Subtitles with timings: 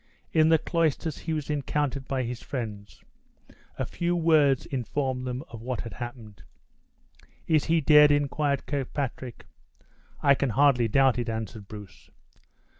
[0.33, 3.03] In the cloisters he was encountered by his friends.
[3.77, 6.41] A few words informed them of what had happened.
[7.45, 9.45] "Is he dead?" inquired Kirkpatrick.
[10.23, 12.09] "I can hardly doubt it," answered Bruce.